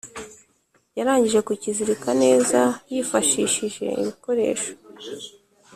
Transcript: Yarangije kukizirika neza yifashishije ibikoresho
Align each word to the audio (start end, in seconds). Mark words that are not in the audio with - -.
Yarangije 0.97 1.39
kukizirika 1.47 2.09
neza 2.23 2.59
yifashishije 2.91 3.85
ibikoresho 4.01 4.71